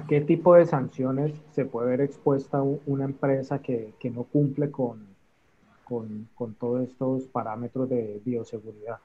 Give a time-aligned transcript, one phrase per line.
[0.00, 4.70] ¿A qué tipo de sanciones se puede ver expuesta una empresa que, que no cumple
[4.70, 5.06] con,
[5.84, 8.98] con, con, todos estos parámetros de bioseguridad?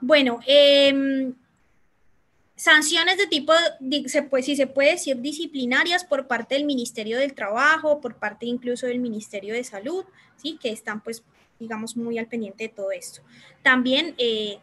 [0.00, 1.32] Bueno, eh,
[2.54, 3.52] sanciones de tipo,
[4.06, 8.46] se puede, si se puede decir, disciplinarias por parte del Ministerio del Trabajo, por parte
[8.46, 10.04] incluso del Ministerio de Salud,
[10.36, 10.56] ¿sí?
[10.62, 11.24] que están pues,
[11.58, 13.22] digamos, muy al pendiente de todo esto.
[13.64, 14.58] También, eh,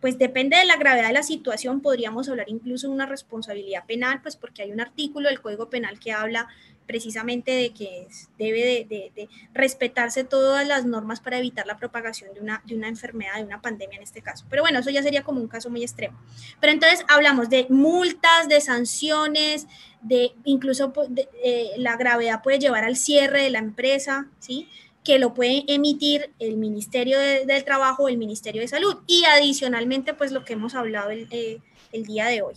[0.00, 4.20] pues depende de la gravedad de la situación, podríamos hablar incluso de una responsabilidad penal,
[4.22, 6.48] pues porque hay un artículo del Código Penal que habla
[6.90, 12.64] precisamente de que debe de, respetarse todas las normas para evitar la propagación de una,
[12.66, 14.44] de una enfermedad, de una pandemia en este caso.
[14.50, 16.18] Pero bueno, eso ya sería como un caso muy extremo.
[16.60, 19.68] Pero entonces hablamos de multas, de sanciones,
[20.02, 21.10] de incluso pues,
[21.44, 24.68] eh, la gravedad puede llevar al cierre de la empresa, ¿sí?
[25.04, 28.98] Que lo puede emitir el Ministerio del Trabajo o el Ministerio de Salud.
[29.06, 31.60] Y adicionalmente, pues lo que hemos hablado el, eh,
[31.92, 32.54] el día de hoy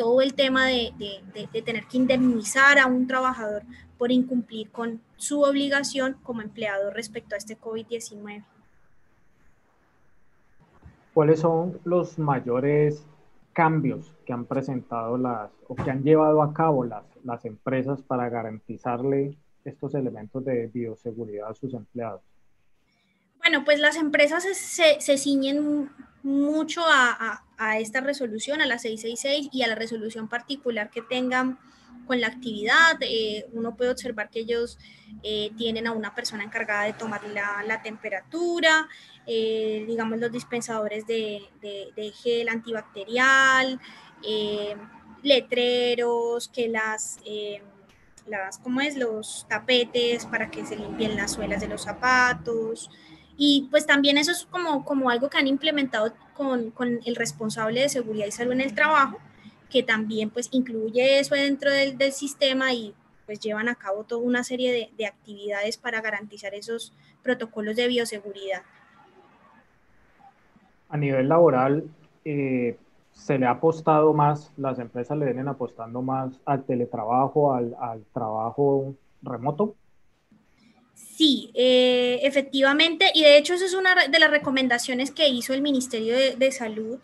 [0.00, 0.94] todo el tema de,
[1.62, 3.64] tener que indemnizar a un trabajador
[3.98, 8.42] por incumplir con su obligación como empleado respecto a este COVID-19.
[11.12, 13.04] ¿Cuáles son los mayores
[13.52, 18.30] cambios que han presentado las o que han llevado a cabo las, las empresas para
[18.30, 22.22] garantizarle estos elementos de bioseguridad a sus empleados?
[23.38, 25.90] Bueno, pues las empresas se, se ciñen
[26.22, 27.42] mucho a,
[27.78, 31.58] esta resolución, a la 666 y a la resolución particular que tengan
[32.06, 32.96] con la actividad.
[33.00, 34.78] Eh, uno puede observar que ellos
[35.22, 38.88] eh, tienen a una persona encargada de tomar la, temperatura,
[39.26, 41.42] eh, digamos los dispensadores de,
[42.22, 43.78] gel antibacterial,
[45.22, 47.18] letreros, que las
[48.30, 48.96] las, ¿cómo es?
[48.96, 52.90] Los tapetes para que se limpien las suelas de los zapatos,
[53.42, 57.80] y pues también eso es como, como algo que han implementado con, con, el responsable
[57.80, 59.18] de seguridad y salud en el trabajo,
[59.70, 64.20] que también pues incluye eso dentro del, del sistema y pues llevan a cabo toda
[64.20, 66.92] una serie de, de, actividades para garantizar esos
[67.22, 68.60] protocolos de bioseguridad.
[70.90, 71.88] A nivel laboral,
[72.26, 72.76] eh,
[73.20, 78.94] se le ha apostado más, las empresas le vienen apostando más al teletrabajo, al, trabajo
[79.22, 79.76] remoto.
[80.94, 85.60] Sí, eh, efectivamente, y de hecho eso es una de las recomendaciones que hizo el
[85.60, 86.98] Ministerio de, Salud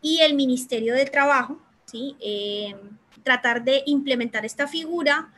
[0.00, 2.16] y el Ministerio de Trabajo, ¿sí?
[2.20, 2.76] Eh,
[3.24, 5.32] tratar de implementar esta figura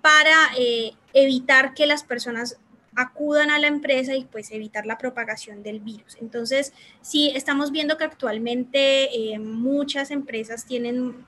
[0.00, 2.58] para eh, evitar que las personas
[2.94, 6.16] acudan a la empresa y pues evitar la propagación del virus.
[6.20, 9.08] Entonces, sí, estamos viendo que actualmente
[9.38, 11.24] muchas empresas tienen,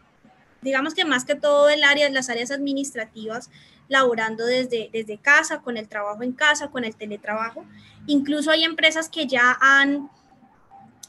[0.63, 3.51] digamos que más que todo el área, las áreas administrativas,
[3.89, 7.65] laborando desde, desde casa, con el trabajo en casa, con el teletrabajo.
[8.07, 10.11] Incluso hay empresas que ya han,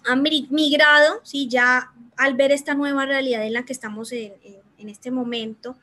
[0.05, 1.47] han migrado, ¿sí?
[1.47, 4.33] ya al ver esta nueva realidad en la que estamos en,
[4.77, 5.75] en, este momento,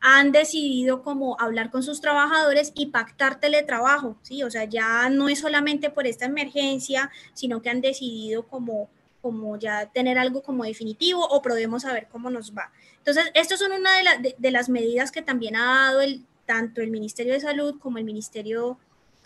[0.00, 4.42] han decidido como hablar con sus trabajadores y pactar teletrabajo, ¿sí?
[4.42, 8.88] O sea, ya no es solamente por esta emergencia, sino que han decidido como,
[9.20, 12.72] como ya tener algo como definitivo o probemos a ver cómo nos va.
[12.98, 13.90] Entonces, estas son una
[14.20, 17.98] de, de, las medidas que también ha dado el, tanto el Ministerio de Salud como
[17.98, 18.78] el Ministerio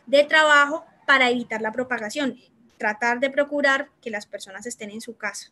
[0.06, 2.38] de Trabajo para evitar la propagación,
[2.78, 5.50] tratar de procurar que las personas estén en su casa.